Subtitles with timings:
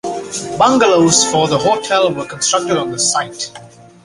[0.57, 3.51] Bungalows for the hotel were constructed on the site.